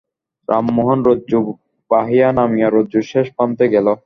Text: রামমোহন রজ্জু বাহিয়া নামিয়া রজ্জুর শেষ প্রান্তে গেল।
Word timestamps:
রামমোহন 0.49 0.99
রজ্জু 1.07 1.39
বাহিয়া 1.91 2.29
নামিয়া 2.37 2.67
রজ্জুর 2.69 3.05
শেষ 3.11 3.27
প্রান্তে 3.35 3.65
গেল। 3.73 3.87